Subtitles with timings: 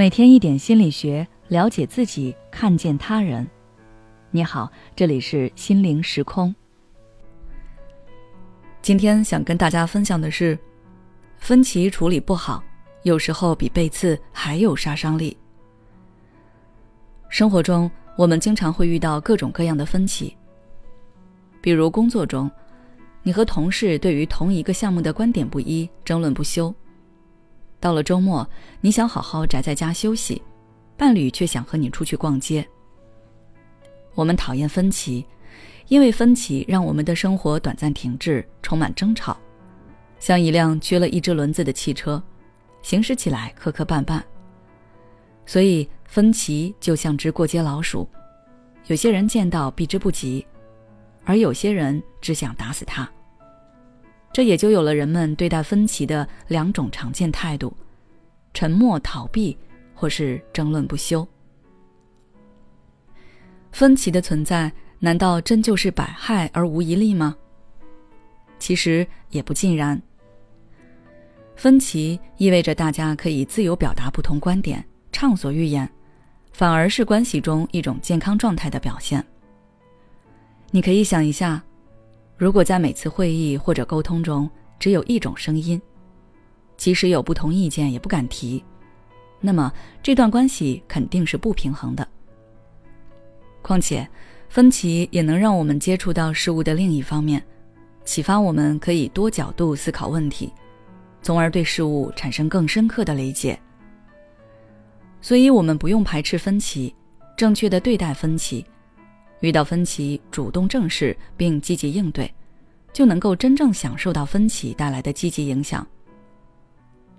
[0.00, 3.46] 每天一点心理学，了解自己，看见他人。
[4.30, 6.54] 你好，这里是心灵时空。
[8.80, 10.58] 今天想跟大家分享的是，
[11.36, 12.64] 分歧处理不好，
[13.02, 15.36] 有时候比被刺还有杀伤力。
[17.28, 20.34] 生活中，我们经常会遇到各种各样的分歧，
[21.60, 22.50] 比如工作中，
[23.22, 26.74] 你和同事对于同一个项目的观点不一，争论不休。
[27.80, 28.46] 到了周末，
[28.82, 30.42] 你想好好宅在家休息，
[30.96, 32.66] 伴侣却想和你出去逛街。
[34.14, 35.24] 我们讨厌分歧，
[35.88, 39.36] 因为分歧让我们的生活短暂停滞，充满争吵，
[40.18, 42.22] 像一辆缺了一只轮子的汽车，
[42.82, 44.22] 行驶起来磕磕绊绊。
[45.46, 48.06] 所以分歧就像只过街老鼠，
[48.88, 50.46] 有些人见到避之不及，
[51.24, 53.10] 而有些人只想打死它。
[54.32, 57.76] 这也就有了人们对待分歧的两种常见态度：
[58.54, 59.56] 沉默逃避，
[59.92, 61.26] 或是争论不休。
[63.72, 67.36] 分歧的存在，难道真就是百害而无一利吗？
[68.58, 70.00] 其实也不尽然。
[71.56, 75.90] 分歧意味着大家可以自由表达不同观点，畅所欲言，
[76.52, 79.24] 反而是关系中一种健康状态的表现。
[80.70, 81.60] 你可以想一下。
[82.40, 85.78] 如果在每次会议或者沟通中只有一种声音，
[86.78, 88.64] 即使有不同意见也不敢提，
[89.42, 89.70] 那么
[90.02, 92.08] 这段关系肯定是不平衡的。
[93.60, 94.08] 况且，
[94.48, 97.44] 分歧也能让我们接触到事物的另一方面，
[98.06, 100.50] 启发我们可以多角度思考问题，
[101.20, 103.60] 从而对事物产生更深刻的理解。
[105.20, 106.94] 所以，我们不用排斥分歧，
[107.36, 108.64] 正确的对待分歧。
[109.40, 112.32] 遇到分歧，主动正视并积极应对，
[112.92, 115.86] 就能够真正享受到分歧带来的积极影响。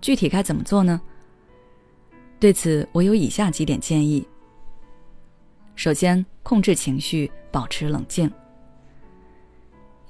[0.00, 1.00] 具体该怎么做呢？
[2.40, 4.26] 对此，我有以下几点建议。
[5.74, 8.30] 首先，控制情绪，保持冷静。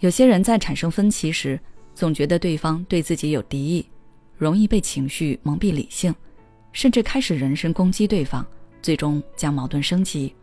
[0.00, 1.58] 有些人在产生分歧时，
[1.94, 3.86] 总觉得对方对自己有敌意，
[4.36, 6.14] 容易被情绪蒙蔽理性，
[6.72, 8.46] 甚至开始人身攻击对方，
[8.80, 10.34] 最终将矛盾升级。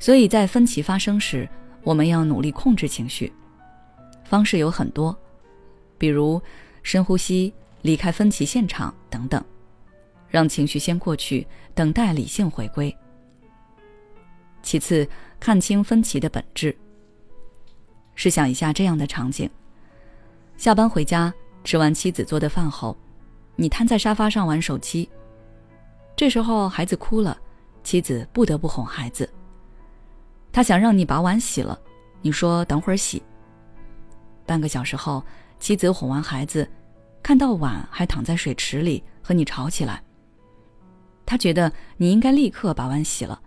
[0.00, 1.48] 所以在分歧发生时，
[1.84, 3.32] 我们要努力控制情绪。
[4.24, 5.16] 方式有很多，
[5.98, 6.40] 比如
[6.82, 7.52] 深呼吸、
[7.82, 9.44] 离开分歧现场等等，
[10.28, 12.96] 让情绪先过去，等待理性回归。
[14.62, 15.06] 其次，
[15.38, 16.74] 看清分歧的本质。
[18.14, 19.48] 试想一下这样的场景：
[20.56, 21.32] 下班回家，
[21.62, 22.96] 吃完妻子做的饭后，
[23.56, 25.08] 你瘫在沙发上玩手机。
[26.16, 27.38] 这时候孩子哭了，
[27.82, 29.28] 妻子不得不哄孩子。
[30.52, 31.78] 他想让你把碗洗了，
[32.22, 33.22] 你说等会儿洗。
[34.44, 35.24] 半个小时后，
[35.60, 36.68] 妻子哄完孩子，
[37.22, 40.02] 看到碗还躺在水池里，和你吵起来。
[41.24, 43.40] 他觉得你应该立刻把碗洗了，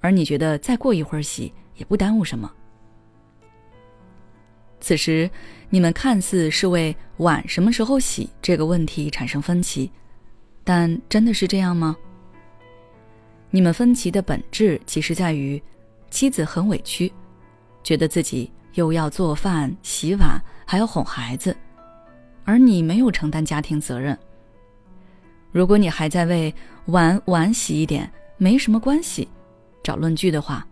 [0.00, 2.50] 而你觉得再过一会儿洗也不耽误什么。
[4.80, 5.30] 此时，
[5.70, 9.90] 你们看似是为碗什么时候洗这个问题产生分歧，
[10.64, 11.96] 但真的是这样吗？
[13.50, 15.62] 你们分歧的本质其实在于。
[16.16, 17.12] 妻子很委屈，
[17.82, 21.54] 觉得自己又要做饭、洗碗，还要哄孩子，
[22.42, 24.18] 而你没有承担家庭责任。
[25.52, 26.54] 如果你还在为
[26.86, 29.28] 碗碗洗一点没什么关系
[29.82, 30.66] 找论据的话，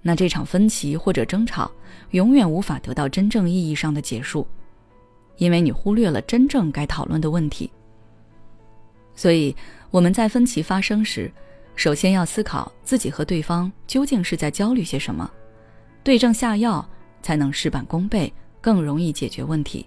[0.00, 1.68] 那这场分歧或者争吵
[2.12, 4.46] 永远无法得到真正意义上的结束，
[5.38, 7.68] 因为你忽略了真正该讨论的问题。
[9.16, 9.56] 所以
[9.90, 11.28] 我们在分歧发生时。
[11.78, 15.30] 首先要思考自己和对方究竟是在焦虑些什么，
[16.02, 16.84] 对症下药
[17.22, 19.86] 才能事半功倍，更容易解决问题。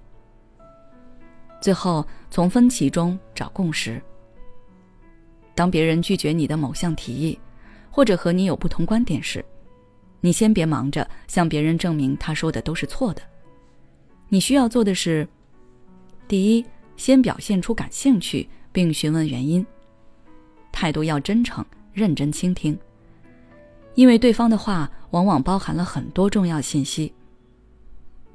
[1.59, 4.01] 最后，从分歧中找共识。
[5.53, 7.37] 当别人拒绝你的某项提议，
[7.89, 9.43] 或者和你有不同观点时，
[10.21, 13.21] 你先别忙着向别人证明他说的都是错的。
[14.29, 15.27] 你需要做的是：
[16.25, 16.65] 第一，
[16.95, 19.65] 先表现出感兴趣，并询问原因，
[20.71, 21.65] 态度要真诚。
[21.93, 22.77] 认真倾听，
[23.95, 27.13] 因为对方的话往往包含了很多重要信息。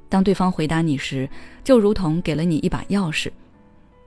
[0.09, 1.29] 当对方回答你时，
[1.63, 3.31] 就如同给了你一把钥匙，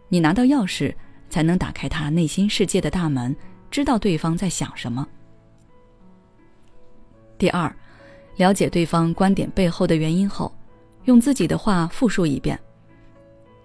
[0.09, 0.95] 你拿到钥匙
[1.29, 3.35] 才能打开他内心世界的大门，
[3.71, 5.07] 知道对方在想什么。
[7.37, 7.75] 第二，
[8.37, 10.55] 了解对方观点背后的原因后，
[11.05, 12.59] 用自己的话复述一遍，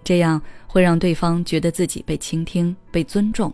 [0.04, 3.52] 这样会让对方觉得自己被倾听、被尊重。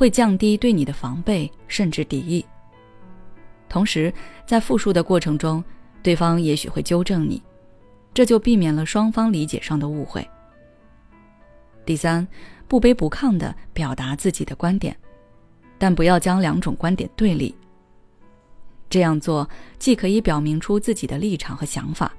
[0.00, 2.42] 会降低对你的防备甚至敌意。
[3.68, 4.10] 同时，
[4.46, 5.62] 在复述的过程中，
[6.02, 7.42] 对方也许会纠正你，
[8.14, 10.26] 这就避免了双方理解上的误会。
[11.84, 12.26] 第三，
[12.66, 14.96] 不卑不亢的表达自己的观点，
[15.76, 17.54] 但不要将两种观点对立。
[18.88, 19.46] 这样做
[19.78, 22.10] 既可以表明出自己的立场和想法，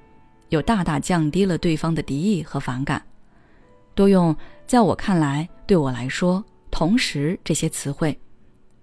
[0.50, 3.02] 又大大降低了对方的敌意和反感。
[3.96, 4.36] 多用
[4.68, 6.46] “在我看来”“对我来说
[6.82, 8.20] ”“同时”这些词汇，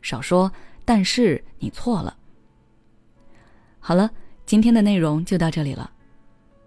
[0.03, 0.53] 少说
[0.87, 2.17] “但是你错了”。
[3.81, 4.09] 好了，
[4.47, 5.91] 今天的内容就到这里了。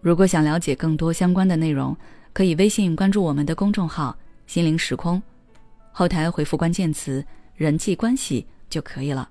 [0.01, 1.95] 如果想了解更多相关的内容，
[2.33, 5.24] 可以微信关注我们的公众号“心灵时空”，
[5.94, 7.25] 后台回复关键词
[7.56, 9.30] “人际关系”就可以了。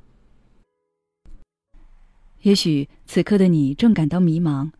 [2.41, 4.71] 也许此刻的你正感到迷茫，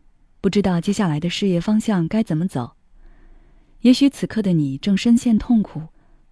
[0.41, 2.75] 不知道接下来的事业方向该怎么走；
[3.81, 5.83] 也许此刻的你正深陷痛苦，